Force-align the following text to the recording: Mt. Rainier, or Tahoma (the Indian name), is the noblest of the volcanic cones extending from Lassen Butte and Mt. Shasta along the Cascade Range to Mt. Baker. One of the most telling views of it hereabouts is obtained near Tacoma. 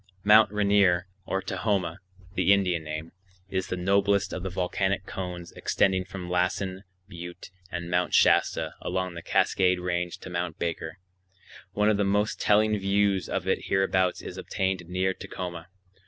Mt. 0.23 0.49
Rainier, 0.49 1.05
or 1.27 1.43
Tahoma 1.43 1.99
(the 2.33 2.51
Indian 2.53 2.83
name), 2.83 3.11
is 3.51 3.67
the 3.67 3.77
noblest 3.77 4.33
of 4.33 4.41
the 4.41 4.49
volcanic 4.49 5.05
cones 5.05 5.51
extending 5.51 6.05
from 6.05 6.27
Lassen 6.27 6.85
Butte 7.07 7.51
and 7.71 7.87
Mt. 7.91 8.11
Shasta 8.15 8.73
along 8.81 9.13
the 9.13 9.21
Cascade 9.21 9.79
Range 9.79 10.17
to 10.17 10.27
Mt. 10.31 10.57
Baker. 10.57 10.97
One 11.73 11.89
of 11.91 11.97
the 11.97 12.03
most 12.03 12.41
telling 12.41 12.75
views 12.79 13.29
of 13.29 13.47
it 13.47 13.65
hereabouts 13.65 14.23
is 14.23 14.39
obtained 14.39 14.89
near 14.89 15.13
Tacoma. 15.13 15.67